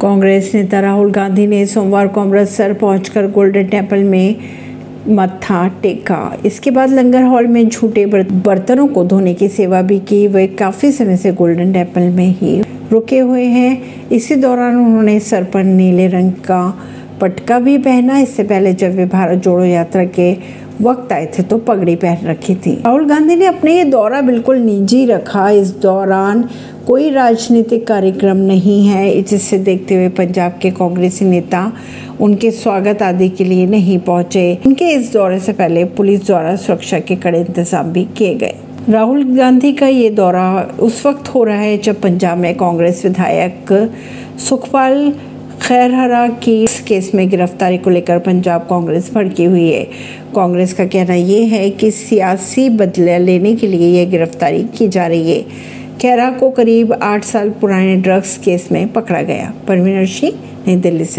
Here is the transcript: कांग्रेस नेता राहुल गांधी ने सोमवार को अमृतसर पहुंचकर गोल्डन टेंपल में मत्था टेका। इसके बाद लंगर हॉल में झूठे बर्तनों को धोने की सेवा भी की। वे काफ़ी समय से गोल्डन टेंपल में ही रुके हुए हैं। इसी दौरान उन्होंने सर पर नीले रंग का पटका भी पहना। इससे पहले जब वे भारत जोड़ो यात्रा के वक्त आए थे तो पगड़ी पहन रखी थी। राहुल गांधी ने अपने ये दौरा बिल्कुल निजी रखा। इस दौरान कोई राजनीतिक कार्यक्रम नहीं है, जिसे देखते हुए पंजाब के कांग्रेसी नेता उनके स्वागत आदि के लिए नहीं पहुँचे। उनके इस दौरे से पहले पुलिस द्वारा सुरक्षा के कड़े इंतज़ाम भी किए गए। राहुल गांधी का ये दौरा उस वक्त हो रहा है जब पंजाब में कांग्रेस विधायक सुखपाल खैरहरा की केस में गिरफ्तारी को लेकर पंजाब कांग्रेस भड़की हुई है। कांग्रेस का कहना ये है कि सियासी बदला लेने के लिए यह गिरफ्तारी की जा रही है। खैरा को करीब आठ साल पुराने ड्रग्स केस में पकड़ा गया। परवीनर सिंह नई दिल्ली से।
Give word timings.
कांग्रेस 0.00 0.50
नेता 0.54 0.80
राहुल 0.80 1.10
गांधी 1.10 1.46
ने 1.46 1.64
सोमवार 1.66 2.08
को 2.08 2.20
अमृतसर 2.20 2.72
पहुंचकर 2.72 3.26
गोल्डन 3.30 3.64
टेंपल 3.64 4.02
में 4.04 4.36
मत्था 5.08 5.66
टेका। 5.82 6.20
इसके 6.46 6.70
बाद 6.70 6.90
लंगर 6.90 7.22
हॉल 7.22 7.46
में 7.46 7.68
झूठे 7.68 8.04
बर्तनों 8.06 8.86
को 8.88 9.04
धोने 9.04 9.32
की 9.34 9.48
सेवा 9.48 9.80
भी 9.82 9.98
की। 10.00 10.26
वे 10.26 10.46
काफ़ी 10.58 10.90
समय 10.92 11.16
से 11.16 11.32
गोल्डन 11.32 11.72
टेंपल 11.72 12.08
में 12.10 12.28
ही 12.30 12.60
रुके 12.92 13.18
हुए 13.18 13.44
हैं। 13.44 14.08
इसी 14.08 14.34
दौरान 14.36 14.76
उन्होंने 14.76 15.18
सर 15.20 15.44
पर 15.44 15.64
नीले 15.64 16.06
रंग 16.08 16.32
का 16.46 16.62
पटका 17.20 17.58
भी 17.58 17.76
पहना। 17.78 18.18
इससे 18.18 18.42
पहले 18.42 18.74
जब 18.74 18.94
वे 18.96 19.06
भारत 19.06 19.38
जोड़ो 19.38 19.64
यात्रा 19.64 20.04
के 20.04 20.32
वक्त 20.80 21.12
आए 21.12 21.26
थे 21.28 21.42
तो 21.42 21.58
पगड़ी 21.58 21.94
पहन 21.96 22.26
रखी 22.26 22.54
थी। 22.56 22.72
राहुल 22.76 23.06
गांधी 23.08 23.36
ने 23.36 23.46
अपने 23.46 23.76
ये 23.76 23.84
दौरा 23.86 24.20
बिल्कुल 24.22 24.56
निजी 24.58 25.04
रखा। 25.06 25.48
इस 25.52 25.70
दौरान 25.80 26.44
कोई 26.86 27.10
राजनीतिक 27.10 27.86
कार्यक्रम 27.86 28.36
नहीं 28.36 28.86
है, 28.86 29.22
जिसे 29.22 29.58
देखते 29.58 29.94
हुए 29.94 30.08
पंजाब 30.18 30.58
के 30.62 30.70
कांग्रेसी 30.70 31.24
नेता 31.24 31.72
उनके 32.20 32.50
स्वागत 32.50 33.02
आदि 33.02 33.28
के 33.28 33.44
लिए 33.44 33.66
नहीं 33.66 33.98
पहुँचे। 33.98 34.58
उनके 34.66 34.88
इस 34.90 35.12
दौरे 35.12 35.38
से 35.40 35.52
पहले 35.52 35.84
पुलिस 35.98 36.26
द्वारा 36.26 36.54
सुरक्षा 36.56 36.98
के 37.00 37.16
कड़े 37.16 37.40
इंतज़ाम 37.40 37.92
भी 37.92 38.04
किए 38.16 38.34
गए। 38.34 38.54
राहुल 38.88 39.22
गांधी 39.36 39.72
का 39.72 39.86
ये 39.86 40.10
दौरा 40.10 40.48
उस 40.80 41.04
वक्त 41.06 41.28
हो 41.28 41.42
रहा 41.44 41.56
है 41.56 41.76
जब 41.78 42.00
पंजाब 42.00 42.38
में 42.38 42.54
कांग्रेस 42.56 43.04
विधायक 43.04 43.72
सुखपाल 44.38 45.12
खैरहरा 45.62 46.28
की 46.28 46.66
केस 46.66 47.10
में 47.14 47.28
गिरफ्तारी 47.28 47.78
को 47.78 47.90
लेकर 47.90 48.18
पंजाब 48.18 48.60
कांग्रेस 48.60 49.10
भड़की 49.14 49.44
हुई 49.44 49.72
है। 49.72 49.84
कांग्रेस 50.34 50.72
का 50.72 50.84
कहना 50.86 51.14
ये 51.14 51.44
है 51.44 51.70
कि 51.70 51.90
सियासी 51.90 52.70
बदला 52.70 53.18
लेने 53.18 53.56
के 53.56 53.66
लिए 53.66 54.02
यह 54.02 54.10
गिरफ्तारी 54.10 54.64
की 54.78 54.88
जा 54.88 55.06
रही 55.06 55.30
है। 55.30 55.42
खैरा 56.00 56.30
को 56.30 56.50
करीब 56.50 56.92
आठ 56.92 57.24
साल 57.24 57.50
पुराने 57.50 57.96
ड्रग्स 57.96 58.38
केस 58.38 58.68
में 58.72 58.88
पकड़ा 58.88 59.22
गया। 59.22 59.54
परवीनर 59.68 60.06
सिंह 60.06 60.32
नई 60.68 60.76
दिल्ली 60.76 61.04
से। 61.04 61.16